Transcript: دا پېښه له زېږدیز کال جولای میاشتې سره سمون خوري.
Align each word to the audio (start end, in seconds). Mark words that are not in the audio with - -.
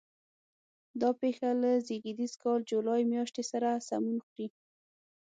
دا 1.01 1.09
پېښه 1.21 1.49
له 1.61 1.71
زېږدیز 1.87 2.33
کال 2.43 2.59
جولای 2.71 3.01
میاشتې 3.13 3.43
سره 3.51 3.69
سمون 3.87 4.17
خوري. 4.25 4.47